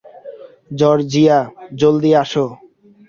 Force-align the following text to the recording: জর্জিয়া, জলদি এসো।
জর্জিয়া, 0.71 1.37
জলদি 1.79 2.11
এসো। 2.21 2.45